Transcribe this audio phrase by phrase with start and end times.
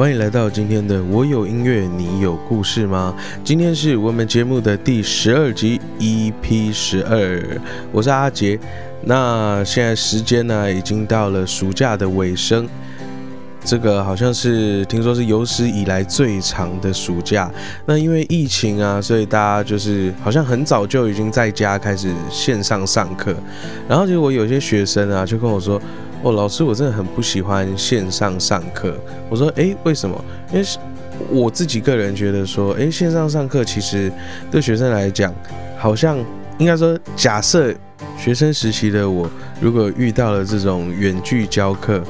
[0.00, 3.14] 欢迎来到今天的我有音乐，你有故事吗？
[3.44, 7.60] 今天是我们节目的第十二集 EP 十二，
[7.92, 8.58] 我是阿杰。
[9.04, 12.66] 那现在时间呢，已经到了暑假的尾声。
[13.62, 17.52] 这个好像是听说是有史以来最长的暑假。
[17.84, 23.36] 那因为疫情啊，所以大家就是好像很早就已经在家开始线上上课。
[23.86, 25.78] 然后结果有些学生啊，就跟我说
[26.22, 28.94] ：“哦，老师，我真的很不喜欢线上上课。”
[29.30, 30.22] 我说：“诶，为什么？
[30.52, 30.66] 因为
[31.30, 34.12] 我自己个人觉得说，诶，线上上课其实
[34.50, 35.34] 对学生来讲，
[35.78, 36.18] 好像
[36.58, 37.74] 应该说，假设
[38.18, 39.30] 学生时期的我
[39.60, 42.02] 如果遇到了这种远距教课。”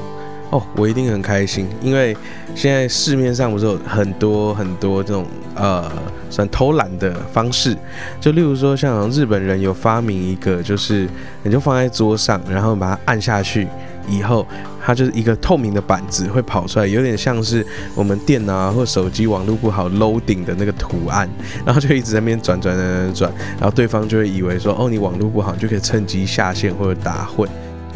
[0.51, 2.13] 哦，我一定很开心，因为
[2.53, 5.89] 现在市面上不是有很多很多这种呃，
[6.29, 7.73] 算偷懒的方式，
[8.19, 11.07] 就例如说像日本人有发明一个，就是
[11.41, 13.65] 你就放在桌上，然后把它按下去
[14.07, 14.45] 以后，
[14.83, 17.65] 它就是一个透明的板子会跑出来，有点像是
[17.95, 21.29] 我们电脑或手机网络不好 loading 的那个图案，
[21.65, 27.49] 然后就一直在那边转转转转转，然后对方就会以为说，哦，你网络不好，就可以趁机下线或者打混。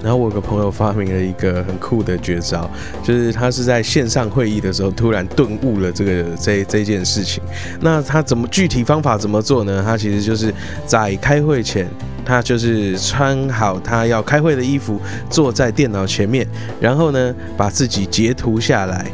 [0.03, 2.69] 然后我有个朋友发明了一个很酷的绝招，
[3.01, 7.41] 就是他是在线上会议的时候突然顿悟了这个这这件事情。
[7.81, 9.81] 那他怎么具体方法怎么做呢？
[9.83, 10.53] 他其实就是
[10.85, 11.89] 在开会前，
[12.25, 16.45] 他就是穿好他要开会的衣服，坐在电脑前面，
[16.81, 19.05] 然后呢把自己截图下来。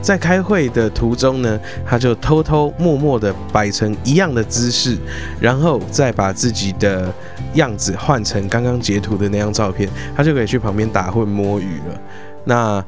[0.00, 4.98] 在开会的途中呢，他就偷偷摸摸的摆成一样的姿势，
[5.40, 7.12] 然后再把自己的
[7.54, 12.00] 样子换成刚刚截图的那张照片，他就可以去旁边打混摸鱼了。
[12.44, 12.84] 那，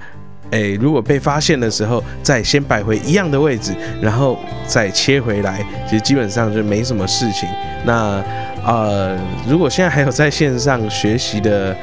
[0.50, 7.48] 诶，如果被发现的时候，再先摆回一样的位置，然后再切回来，其实基本上就没什么事情。
[7.84, 8.22] 那，
[8.64, 11.76] 呃，如果现在还有在线上学习的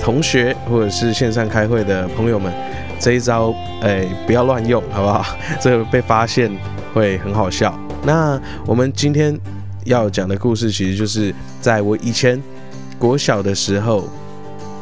[0.00, 2.52] 同学，或者是线上开会的朋友们。
[3.00, 5.26] 这一招，哎，不要乱用，好不好？
[5.60, 6.50] 这个被发现
[6.94, 7.76] 会很好笑。
[8.04, 9.36] 那我们今天
[9.84, 12.40] 要讲的故事，其实就是在我以前
[12.96, 14.08] 国小的时候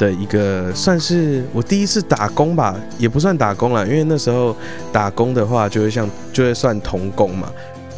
[0.03, 4.57] 的一个，算是我第一次打工吧，也不算打工了，因为那时候
[4.93, 7.49] 打工的话，就会像就会算童工嘛。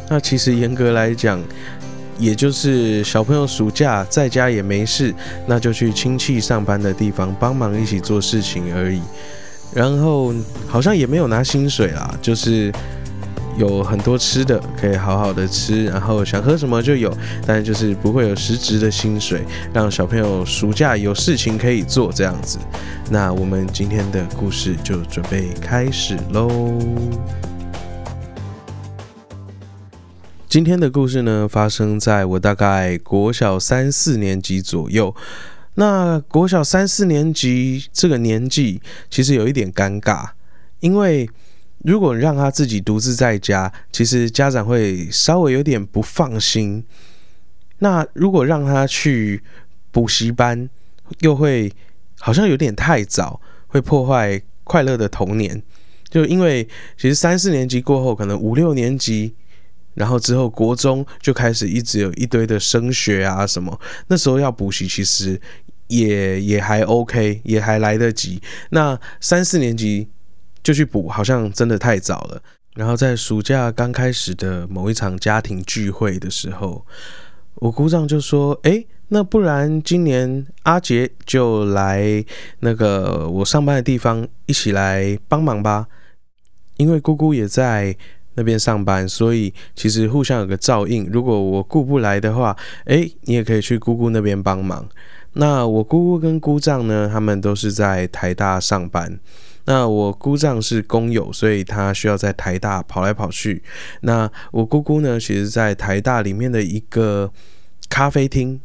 [0.07, 1.41] 那其实严格来讲，
[2.19, 5.11] 也就是小朋友暑假在家也没事，
[5.47, 9.01] 那就去亲戚上班的地方帮忙一起做事情而已。
[9.73, 10.31] 然后
[10.67, 12.71] 好像也没有拿薪水啦，就是
[13.57, 17.15] 有很多吃的可以好好的吃，然后想喝什么就有，
[17.47, 19.43] 但就是不会有实质的薪水，
[19.73, 22.57] 让小朋友暑假有事情可以做这样子。
[23.09, 26.49] 那我们今天的故事就准备开始喽。
[30.49, 35.15] 今天的故事呢，发生在我大概国小三四年级左右。
[35.75, 40.29] 那国小三四年级这个年纪，其实有一点尴尬，
[40.79, 41.29] 因为
[41.85, 46.83] 如果让他自己独自在家，其实家长会稍微有点不放心。
[47.79, 49.43] 那如果让他去
[49.91, 50.69] 补习班，
[51.19, 51.71] 又会
[52.19, 55.61] 好像有点太早，会破坏快乐的童年。
[56.09, 59.35] 就因为其实三四年级过后，可能五六年级，
[59.93, 65.39] 然后之后国中就开始一直有一堆的升学啊什么，那时候要补习，其实。
[65.87, 68.41] 也也还 OK，也还来得及。
[68.71, 70.09] 那三四年级
[70.65, 72.41] 就去补，好像真的太早了。
[72.73, 76.83] 然后在暑假刚开始的某一场家庭聚会的时候，
[77.57, 82.25] 我姑丈就说：“哎，那不然今年阿杰就来
[82.61, 85.85] 那个我上班的地方一起来帮忙吧，
[86.77, 87.95] 因为姑姑也在
[88.33, 91.07] 那边上班，所以其实互相有个照应。
[91.11, 94.89] 如果我顾不来的话，哎，你也可以去姑姑那边帮忙。”
[95.37, 97.07] 那我姑姑跟姑丈呢？
[97.11, 99.19] 他们都是在台大上班。
[99.65, 103.61] 那我姑丈是工友，所以他需要在台大跑来跑去。
[104.01, 105.19] 那我姑姑呢？
[105.19, 107.31] 其实，在台大里面的一个
[107.89, 108.59] 咖啡厅，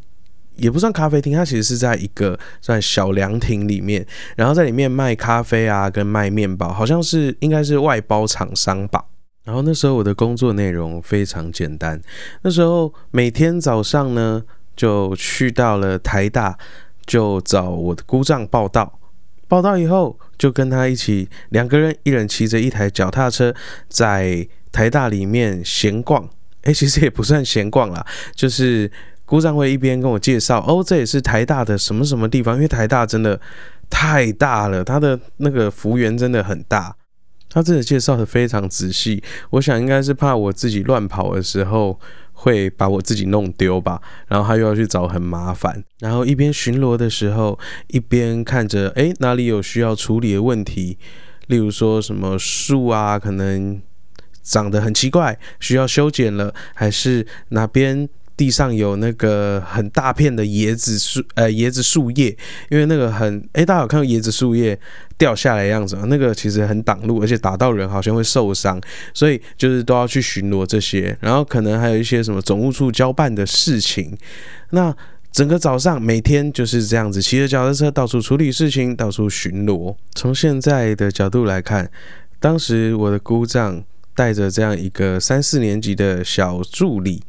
[0.56, 4.06] 也不算咖啡厅，它其实是在一个算小凉亭里面，
[4.36, 9.04] 然后在里面卖咖啡啊，跟卖面包，好像是应该是外包厂商吧。
[9.44, 12.00] 然后那时候我的工作内容非常简单，
[12.42, 14.42] 那时候每天早上呢。
[14.76, 16.56] 就去到了台大，
[17.04, 18.99] 就找我的姑丈报道。
[19.50, 23.52] 报道以后，就跟他一起两个人，一人骑着一台脚踏车，
[23.88, 26.30] 在台大里面闲逛。
[26.62, 28.88] 哎，其实也不算闲逛啦，就是
[29.24, 32.54] 姑丈会一边跟我介绍，哦，这也是台大的什么什么地方。
[32.54, 33.40] 因为台大真的
[33.90, 36.94] 太大了，它的那个幅员真的很大。
[37.48, 39.20] 他真的介绍的非常仔细，
[39.50, 41.98] 我想应该是怕我自己乱跑的时候。
[42.40, 45.84] 会把我自己弄丢吧，然后他又要去找，很麻烦。
[45.98, 47.58] 然后一边巡逻的时候，
[47.88, 50.98] 一边看着，哎，哪里有需要处理的问题。
[51.48, 53.82] 例如说什么树啊，可能
[54.42, 58.08] 长得很奇怪，需要修剪了，还是哪边？
[58.40, 62.34] 地上有那个很大片的椰子树，呃，椰子树叶，
[62.70, 64.80] 因为那个很，哎，大家有看到椰子树叶
[65.18, 66.04] 掉下来的样子吗？
[66.06, 68.80] 那个其实很挡路，而且打到人好像会受伤，
[69.12, 74.16] 所以就是都要去巡逻这些，然后可能还有一些什么总务处交办的事情。
[74.70, 74.96] 那
[75.30, 79.94] 整个早上每天就是这样子，骑着脚踏车到处处理事情，到处巡逻。
[80.14, 81.90] 从现在的角度来看，
[82.38, 83.84] 当时我的姑丈
[84.14, 87.22] 带着这样一个三四年级的小助理。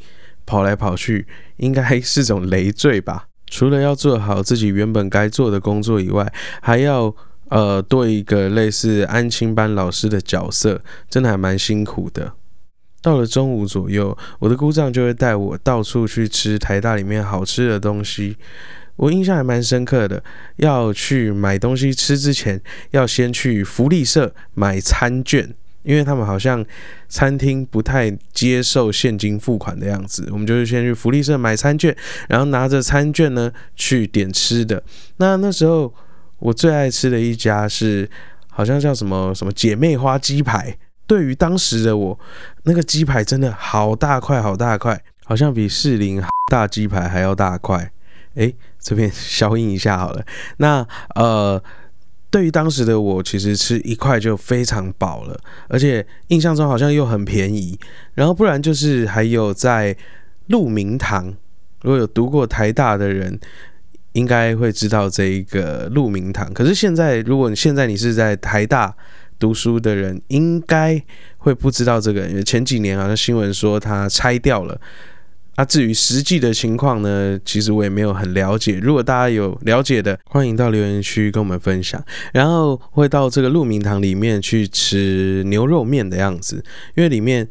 [0.51, 1.25] 跑来跑去，
[1.55, 3.27] 应该是种累赘吧。
[3.47, 6.29] 除了要做好自己原本该做的工作以外，
[6.61, 7.15] 还要
[7.47, 12.33] 呃多一个类似安亲班老师的角色，真的还蛮辛苦的。
[13.01, 18.35] 到了中午左右，我的姑丈就会带我到处去吃台大里面好吃的东西。
[18.97, 20.21] 我印象还蛮深刻的，
[20.57, 25.55] 要去买东西吃之前，要先去福利社买餐券。
[25.83, 26.63] 因为他们好像
[27.09, 31.95] 餐厅不太接受现金付款的样子，我们就是先去福利社买餐券，
[32.29, 34.81] 然后拿着餐券呢去点吃的。
[35.17, 35.93] 那那时候
[36.39, 38.09] 我最爱吃的一家是
[38.49, 40.77] 好像叫什么 什么姐妹花鸡排。
[41.07, 42.19] 对于当时的我，
[42.63, 47.91] 那个鸡排真的好大块好大块，好像比士林大鸡排还要大块。
[48.35, 50.23] 诶，这边消音一下好了。
[50.57, 50.85] 那
[51.15, 51.61] 呃。
[52.31, 55.37] 对于当时的我，其实吃一块就非常饱了，
[55.67, 57.77] 而且印象中好像又很便宜。
[58.13, 59.95] 然后不然就是还有在
[60.47, 61.27] 鹿鸣堂，
[61.81, 63.37] 如果有读过台大的人，
[64.13, 66.51] 应该会知道这一个鹿鸣堂。
[66.53, 68.95] 可是现在，如果你现在你是在台大
[69.37, 71.01] 读书的人，应该
[71.37, 74.79] 会不知道这个，因为前几年好像新闻说它拆掉了。
[75.61, 78.79] 那至于实际的情况呢，其实我也没有很了解。
[78.79, 82.03] 如果大家有了解的，欢迎到留言区跟我们分享。
[82.33, 86.65] 然后会到这个鹿鸣堂里面去吃牛肉面的样子，
[86.95, 87.47] 因为里面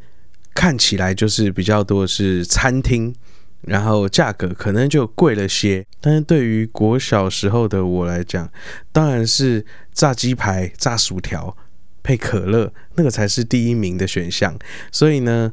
[0.53, 3.15] 看起来就是比较多是餐厅，
[3.61, 5.87] 然后价格可能就贵了些。
[6.01, 8.51] 但是对于国小时候的我来讲，
[8.91, 11.57] 当然是炸鸡排、炸薯条
[12.03, 14.59] 配可乐，那个才是第一名的选项。
[14.91, 15.53] 所以呢，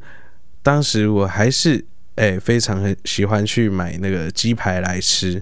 [0.64, 1.86] 当时我还是。
[2.18, 5.42] 哎，非常很喜欢去买那个鸡排来吃。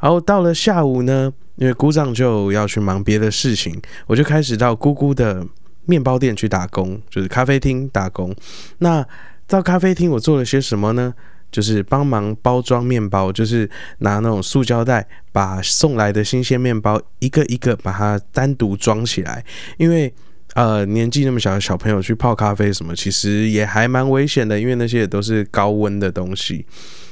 [0.00, 5.46] 然后到了下午呢，因为姑丈就要去忙别的事情，我就开始到姑姑的
[5.86, 8.34] 面包店去打工，就是咖啡厅打工。
[8.78, 9.06] 那
[9.46, 11.12] 到咖啡厅我做了些什么呢？
[11.50, 13.68] 就是帮忙包装面包，就是
[13.98, 19.44] 拿那种塑胶袋把送来的新鲜面包一个一个把它单独装起来，
[19.78, 20.12] 因为。
[20.54, 26.66] 呃，年纪那么小的小朋友去泡咖啡什么，其实也还蛮危险的，因为那些也都是高温的东西。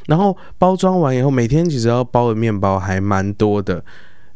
[0.07, 3.83] 然后包装完以后，每天其实要包的面包还蛮多的，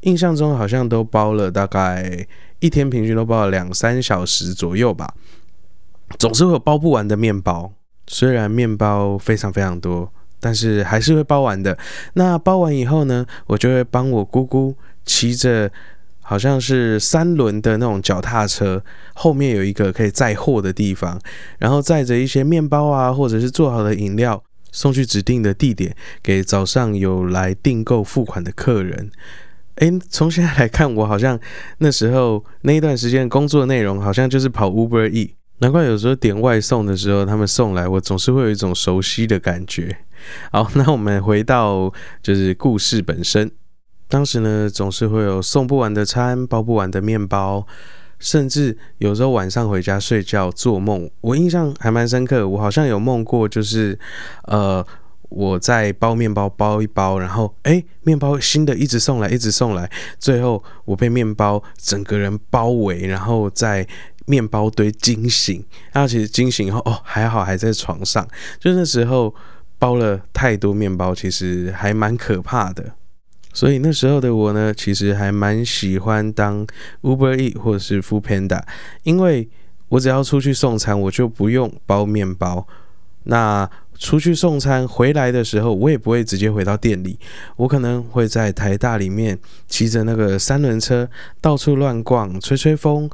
[0.03, 2.27] 印象中好像都包了大概
[2.61, 5.13] 一天平均都包了两三小时左右吧。
[6.19, 7.71] 总是会有包不完的面包，
[8.07, 10.11] 虽然面包非常非常多，
[10.41, 11.77] 但是还是会包完的。
[12.15, 14.75] 那包完以后呢，我就会帮我姑姑
[15.05, 15.71] 骑着。
[16.27, 18.83] 好像是三轮的那种脚踏车，
[19.13, 21.21] 后面有一个可以载货的地方，
[21.59, 24.43] 然后载着一些面包啊，或者是做好的饮料，
[24.73, 29.11] 送去指定的地点，给早上有来订购付款的客人。
[29.77, 31.39] 诶，从现在来看，我好像
[31.79, 39.99] 那时候那一段时间工作内容，好像就是跑 Uber E，难怪有时候点外送的时候，他们送来，我总是会有一种熟悉的感觉。
[40.51, 43.51] 好，那我们回到就是故事本身。
[44.15, 47.67] 当时呢，总是会有送不完的餐，包不完的面包，
[48.21, 52.49] 甚至有时候晚上回家睡觉做梦，我印象还蛮深刻。
[52.49, 53.99] 我好像有梦过，就是
[54.45, 54.87] 呃，
[55.31, 59.91] 我在包面包，包一包，然后哎，面包新的一直送来，一直送来，
[60.21, 63.85] 最后我被面包整个人包围，然后在
[64.27, 65.61] 面包堆惊醒。
[65.91, 68.25] 然后其实惊醒以后，哦，还好还在床上。
[68.61, 69.35] 就那时候
[69.77, 72.95] 包了太多面包，其实还蛮可怕的。
[73.55, 76.67] 所以那时候的我呢，其实还蛮喜欢当
[77.03, 78.61] Uber E 或者是 Food Panda，
[79.05, 79.49] 因为
[79.89, 82.67] 我只要出去送餐，我就不用包面包。
[83.23, 87.17] 那出去送餐回来的时候，我也不会直接回到店里，
[87.55, 91.09] 我可能会在台大里面骑着那个三轮车
[91.41, 93.09] 到处乱逛，吹吹风。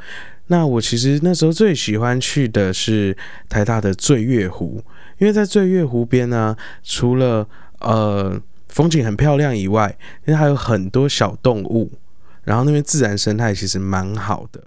[0.47, 3.15] 那我其实那时候最喜欢去的是
[3.49, 4.83] 台大的醉月湖，
[5.19, 7.47] 因为在醉月湖边呢，除了
[7.81, 8.41] 呃。
[8.71, 9.97] 风景很漂亮以外，
[10.27, 11.93] 因为还有很多小动物，
[12.45, 14.63] 然后那边自然生态其实蛮好的。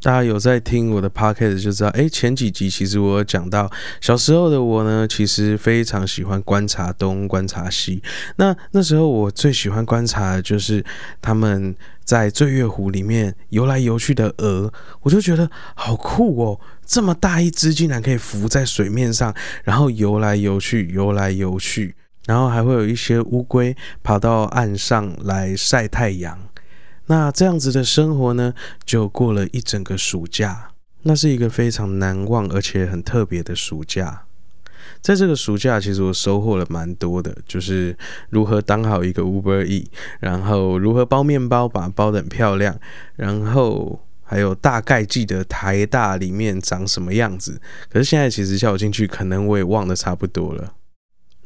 [0.00, 3.68] 大家有在听我的 podcast 就知道，哎，前几集其实我有讲到，
[4.00, 8.00] 小时候的我呢，其实非常喜欢观察东、观察西。
[8.36, 10.84] 那那时候我最喜欢观察的就是
[11.20, 11.74] 他们
[12.04, 16.60] 在醉月湖里面游来游去的鹅，我就觉得好酷哦！
[16.86, 19.34] 这么大一只，竟然可以浮在水面上，
[19.64, 21.96] 然后游来游去，游来游去，
[22.28, 26.38] 然后还会有一些乌龟跑到岸上来晒太阳。
[27.06, 28.52] 那这样子的生活呢，
[28.84, 30.72] 就过了一整个暑假。
[31.04, 34.24] 那是一个非常难忘而且很特别的暑假。
[35.00, 37.96] 在这个暑假，其实我收获了蛮多的，就是
[38.28, 42.78] 如何当好一个 Uber E，然后如何包面包，把它包得很漂亮，
[43.16, 47.58] 然后还有大概记得台大里面长什么样子。
[47.88, 50.74] 可是现在其实叫我进去，可能我也忘得差不多了。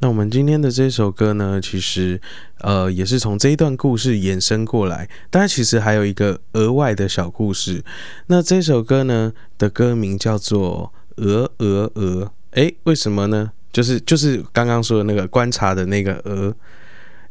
[0.03, 2.21] 那我们今天的这首歌呢，其实
[2.59, 7.81] 呃也是从这一段故事延伸过来，当然其实还有一个额外的小故事。
[8.27, 10.93] 那这首歌呢的歌名叫做
[11.23, 13.53] 《鹅鹅鹅》，诶，为什么呢？
[13.73, 16.53] 就是就是刚刚说的那个观察的那个鹅，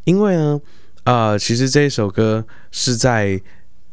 [0.05, 0.61] 因为呢，
[1.03, 3.41] 啊，其实这一首歌是在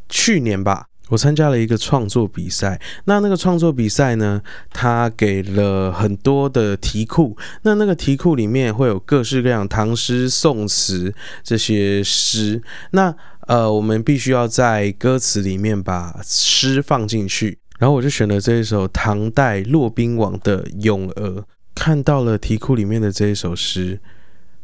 [0.08, 0.87] 去年吧。
[1.08, 13.14] 我参加了一个创作比赛，那那个创作比赛呢，他给了很多的题库，那那个题库里面会有各式各样唐诗宋词这些诗，那
[13.46, 21.40] 呃，我们必须要在歌词里面把诗放进去，然后我就选了这一首唐代骆宾王的《咏鹅》，
[21.74, 23.98] 看到了题库里面的这一首诗，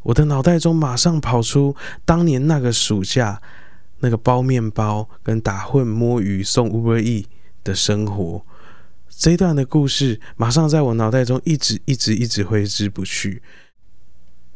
[0.02, 1.74] 我的脑袋中马上跑出
[2.04, 3.40] 当年那个暑假。
[4.04, 7.26] 那个包面包跟打混摸鱼送乌龟 E
[7.64, 8.44] 的生活，
[9.08, 13.40] 这一段的故事马上在我脑袋中一直一直一直挥之不去。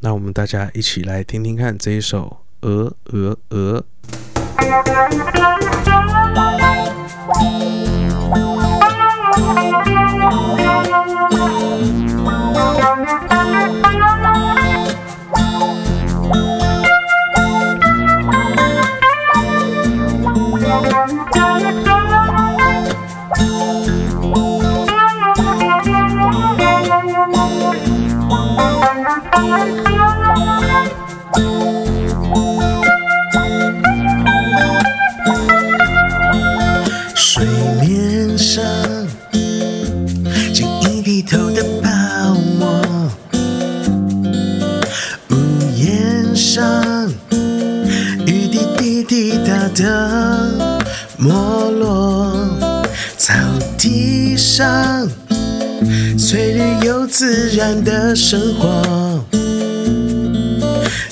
[0.00, 3.82] 那我们大家一起来听听看这一首《鹅鹅鹅》。
[54.38, 55.08] 上
[56.16, 59.24] 翠绿又自然的生活，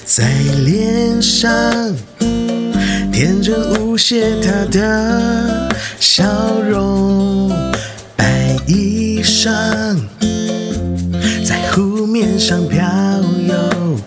[0.05, 0.31] 在
[0.65, 1.53] 脸上
[3.13, 5.69] 天真无邪，他的
[5.99, 6.25] 笑
[6.71, 7.51] 容，
[8.15, 9.51] 白衣裳
[11.45, 12.81] 在湖面上飘
[13.49, 13.99] 游，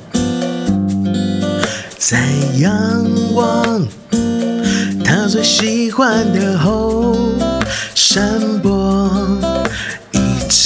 [1.97, 2.23] 在
[2.59, 3.85] 仰望
[5.03, 7.17] 他最喜欢的后
[7.93, 8.78] 山坡。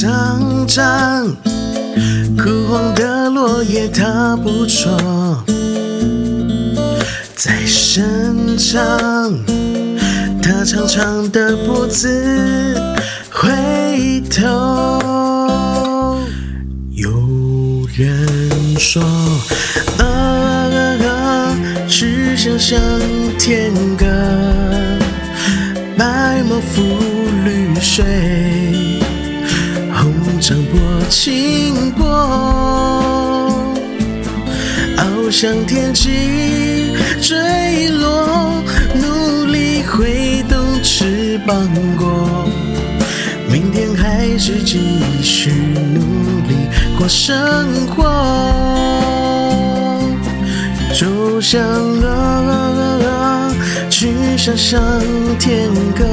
[0.03, 1.33] 张张
[2.37, 4.91] 枯黄的落叶，它不错，
[7.33, 8.81] 在生长。
[10.41, 12.75] 它长长的脖子
[13.31, 14.99] 回头。
[16.91, 17.09] 有
[17.95, 18.27] 人
[18.77, 19.01] 说，
[19.99, 21.55] 啊，
[21.87, 22.77] 去想象
[23.39, 24.05] 天歌，
[25.97, 26.81] 白毛浮
[27.45, 28.03] 绿水。
[31.13, 32.09] 轻波，
[34.97, 36.91] 翱翔天际
[37.21, 38.63] 坠落，
[38.95, 42.49] 努力挥动翅膀过，
[43.47, 45.51] 明天还是继续
[45.93, 46.01] 努
[46.47, 46.55] 力
[46.97, 48.03] 过生活，
[50.95, 51.61] 就像
[53.87, 54.81] 去想象
[55.39, 56.03] 天歌。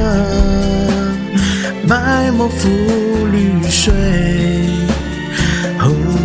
[1.89, 2.69] 白毛浮
[3.33, 3.91] 绿水，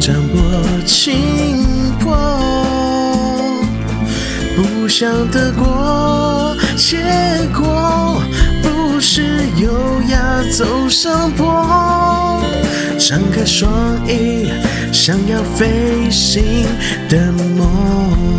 [0.07, 0.41] 想破
[0.85, 2.17] 情破。
[4.55, 6.97] 不想得过且
[7.53, 8.23] 过，
[8.63, 9.69] 不是优
[10.09, 12.41] 雅走上坡。
[12.97, 13.69] 张开双
[14.07, 14.49] 翼，
[14.93, 16.45] 想要飞行
[17.09, 18.36] 的梦。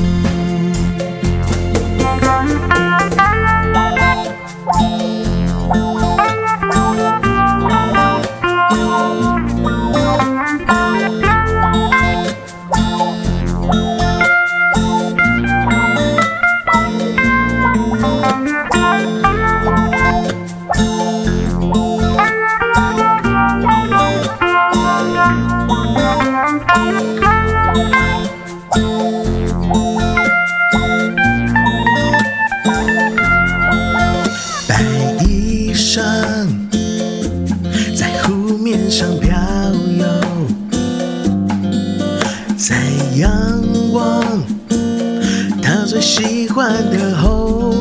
[46.08, 47.76] 喜欢的后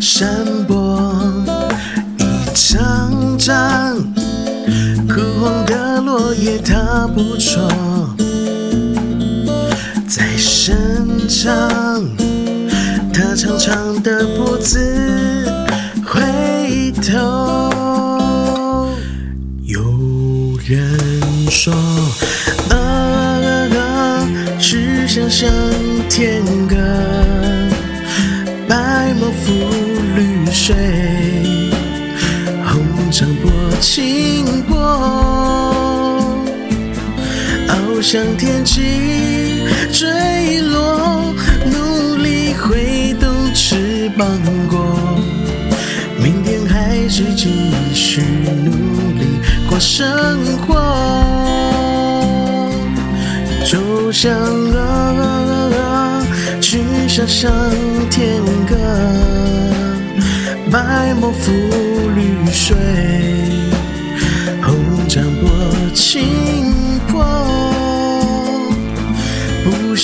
[0.00, 1.00] 山坡，
[2.18, 3.96] 一张张
[5.08, 7.62] 枯黄的落叶它不错，
[10.08, 12.02] 在生长。
[13.12, 15.46] 他长长的脖子
[16.04, 17.70] 回头，
[19.62, 19.80] 有
[20.66, 20.98] 人
[21.48, 21.72] 说，
[22.70, 24.18] 啊，
[24.58, 25.48] 去想向
[26.10, 26.42] 天
[38.04, 41.34] 向天际坠落。
[41.64, 44.28] 努力挥动翅膀
[44.68, 45.18] 过，
[46.22, 48.20] 明天还是继续
[48.62, 48.70] 努
[49.18, 50.74] 力过生活。
[53.64, 54.38] 就像
[54.76, 56.22] 啊，
[56.60, 57.50] 去想象
[58.10, 58.76] 天歌，
[60.70, 61.50] 白毛浮
[62.14, 62.76] 绿水，
[64.62, 64.76] 红
[65.08, 65.48] 掌拨
[65.94, 66.22] 清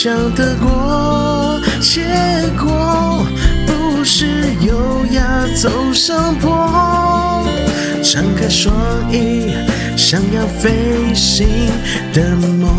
[0.03, 1.61] 想得过。
[1.79, 2.01] 结
[2.59, 3.23] 果
[3.67, 5.23] 不是优雅
[5.55, 7.45] 走上坡，
[8.03, 8.75] 张开双
[9.13, 9.55] 翼，
[9.99, 11.47] 想要飞行
[12.15, 12.71] 的梦。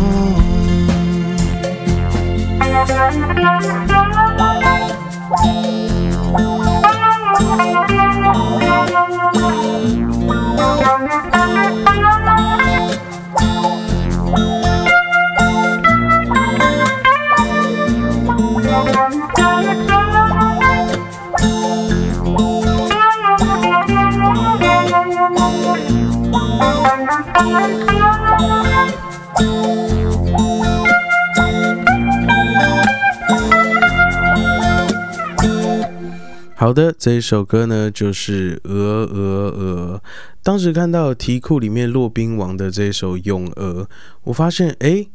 [36.61, 40.01] 好的，这一首歌呢，就是《鹅鹅鹅》。
[40.43, 43.83] 当时看到题库里面骆宾王的这首《咏鹅》，
[44.25, 45.07] 我发现，哎，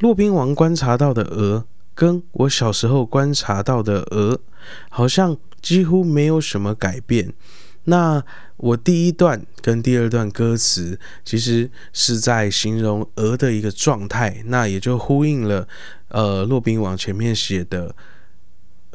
[0.00, 4.40] 骆宾王观察到的鹅，跟我小时候观察到的鹅，
[4.88, 7.32] 好像几乎没有什么改变。
[7.84, 8.20] 那
[8.56, 15.68] 我第一段跟第二段歌词，其实是在形容鹅的一个状态，那也就呼应了，
[16.08, 17.94] 呃，骆宾王前面写的。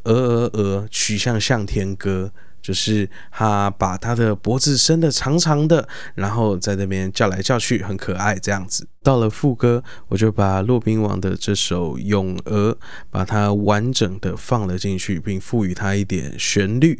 [0.05, 8.87] 鹅鹅鹅，曲项向天歌，就是他把他的脖子伸得长长的，然后在那边叫来叫去，很可爱这样子。
[9.03, 12.71] 到了副歌，我就把骆宾王的这首《咏鹅》
[13.11, 16.99] 把它完整的放了进去，并赋予它一点旋律。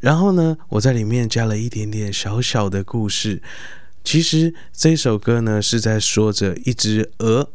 [0.00, 3.42] 然后呢，我在里面加了一点点小小的故事。
[4.04, 7.50] 其实这首歌呢，是在说着一只鹅。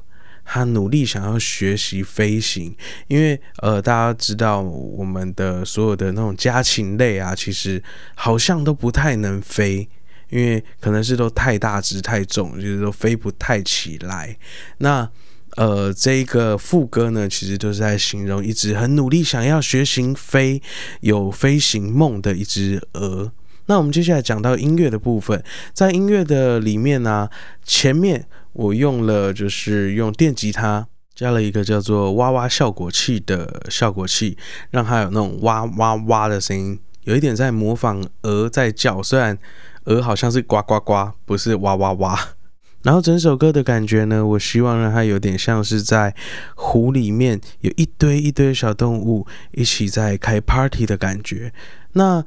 [0.53, 2.75] 他努力想要学习飞行，
[3.07, 7.81] 因为呃，大家知道我们的所有的那种家禽类啊，其实
[8.15, 9.87] 好像都不太能飞，
[10.29, 14.37] 因为可能是都太大只太重，就是都飞不太起来。
[14.79, 15.09] 那
[15.55, 20.61] 呃，这一个副歌呢，其实都是在形容一只很努力想要学习飞、
[20.99, 23.31] 有飞行梦的一只鹅。
[23.67, 27.29] 那我们接下来讲到音乐的部分，在音乐的里面呢，
[27.63, 28.27] 前面。
[28.53, 34.37] 我用了，就是用电吉他加了一个叫做“哇哇”效果器的效果器，
[34.71, 39.37] 让它有那种“哇哇哇”的声音，有一点在模仿鹅在叫，虽然
[39.85, 42.19] 鹅好像是“呱呱呱”，不是“哇哇哇”。
[42.83, 46.15] 然后整首歌的感觉呢，我希望让它有点像是在
[46.55, 51.53] 湖里面有一堆一堆小动物一起在开 party 的感觉。
[51.93, 52.25] 那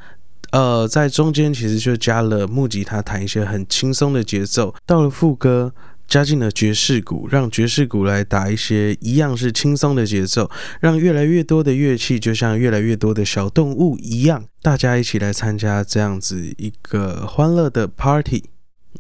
[0.53, 5.75] 呃，在中间其实就加了木吉他弹一些很轻松的节奏，到了副歌。
[6.07, 18.45] 加进了爵士鼓，让爵士鼓来打一些一样是轻松的节奏，让越来越多的乐器就像越来越多的小动物一样，大家一起来参加这样子一个欢乐的 party。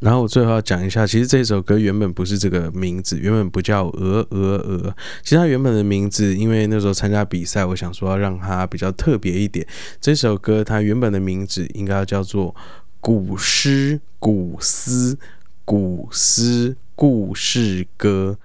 [0.00, 4.90] 然后我最后要讲一下，其实这首歌原本不是这个名字，原本不叫《鹅鹅鹅》，
[5.22, 9.64] 其实它原本的名字，因为那时候参加比赛，我想说要让它比较特别一点。
[10.00, 12.52] 这首歌它原本的名字应该要叫做
[12.98, 15.16] 《古诗古诗
[15.64, 16.70] 古诗》。
[16.94, 18.38] 故事歌，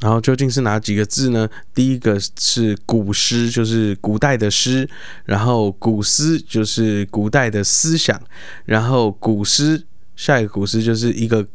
[0.00, 1.48] 然后究竟是哪几个字呢？
[1.74, 4.86] 第一个是古诗，就是古代的诗；
[5.24, 8.16] 然后古诗就是古代的思想；
[8.64, 9.84] 然后古诗
[10.16, 11.46] 下一个古诗就是一个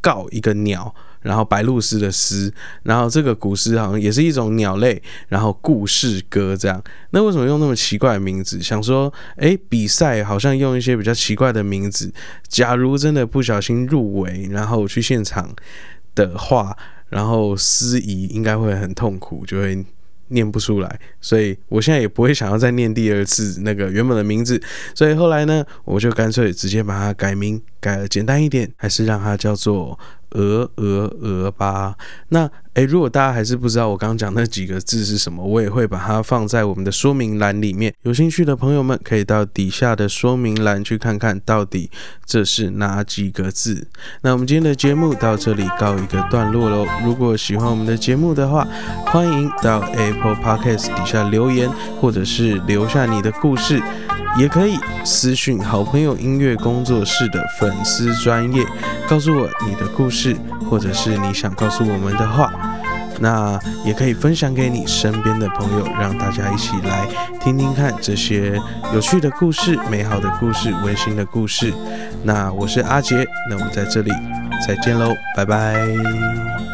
[0.00, 2.52] 告一个鸟，然后白鹭鸶的鸶，
[2.84, 6.80] 然后这个古诗好像也是一种鸟类，然后故事歌这样。
[7.10, 8.62] 那为什么用那么奇怪的名字？
[8.62, 12.12] 想说，哎，比赛好像用一些比较奇怪的名字。
[12.46, 15.52] 假如真的不小心入围，然后去现场
[16.14, 16.76] 的话，
[17.08, 19.84] 然后司仪应该会很痛苦，就会。
[20.28, 24.60] 念不出来，所以我现在也不会想要再念第二次那个原本的名字，
[24.94, 29.96] 所以后来呢，我就干脆直接把它改名，改了简单一点，还是让它叫做。
[30.34, 31.96] 鹅鹅鹅吧，
[32.28, 37.94] 那诶，如果大家还是不知道我刚刚讲那几个字是什么，我也会把它放在我们的说明栏里面。
[38.02, 41.88] 有兴趣的朋友们可以到底下的说明栏去看看到底
[42.26, 43.86] 这是哪几个字。
[44.22, 46.84] 那我们今天的节目到这里告一个段落喽。
[47.04, 48.66] 如果喜欢我们的节目的话，
[49.06, 51.70] 欢迎到 Apple Podcast 底下留言，
[52.00, 53.80] 或者是留下你的故事。
[54.36, 58.64] 也可以私讯好朋友音乐工作室的粉丝专业，
[59.08, 60.36] 告诉我你的故事，
[60.68, 62.52] 或者是你想告诉我们的话。
[63.20, 67.06] 那也可以分享给你身边的朋友，让大家一起来
[67.40, 68.60] 听听看这些
[68.92, 71.72] 有趣的故事、美好的故事、温馨的故事。
[72.24, 74.10] 那我是阿杰，那我们在这里
[74.66, 76.73] 再见喽，拜拜。